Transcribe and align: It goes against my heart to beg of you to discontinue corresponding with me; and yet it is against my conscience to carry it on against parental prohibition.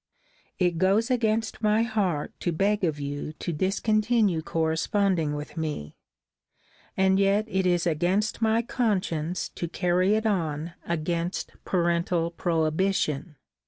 It 0.57 0.79
goes 0.79 1.11
against 1.11 1.61
my 1.61 1.83
heart 1.83 2.33
to 2.39 2.51
beg 2.51 2.83
of 2.83 2.99
you 2.99 3.33
to 3.33 3.53
discontinue 3.53 4.41
corresponding 4.41 5.35
with 5.35 5.57
me; 5.57 5.95
and 6.97 7.19
yet 7.19 7.45
it 7.47 7.67
is 7.67 7.85
against 7.85 8.41
my 8.41 8.63
conscience 8.63 9.47
to 9.49 9.67
carry 9.67 10.15
it 10.15 10.25
on 10.25 10.73
against 10.87 11.51
parental 11.65 12.31
prohibition. 12.31 13.35